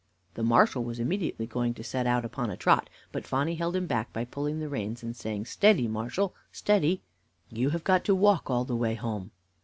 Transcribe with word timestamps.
The 0.33 0.41
Marshal 0.41 0.83
was 0.83 0.99
immediately 0.99 1.45
going 1.45 1.75
to 1.75 1.83
set 1.83 2.07
out 2.07 2.25
upon 2.25 2.49
a 2.49 2.57
trot, 2.57 2.89
but 3.11 3.27
Phonny 3.27 3.53
held 3.53 3.75
him 3.75 3.85
back 3.85 4.11
by 4.11 4.25
pulling 4.25 4.53
upon 4.55 4.59
the 4.61 4.69
reins 4.69 5.03
and 5.03 5.15
saying: 5.15 5.45
"Steady, 5.45 5.87
Marshal! 5.87 6.33
steady! 6.51 7.03
You 7.51 7.69
have 7.69 7.83
got 7.83 8.03
to 8.05 8.15
walk 8.15 8.49
all 8.49 8.65
the 8.65 8.75
way 8.75 8.95
home." 8.95 9.29